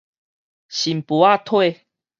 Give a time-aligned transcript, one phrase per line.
[0.67, 1.81] 新婦仔體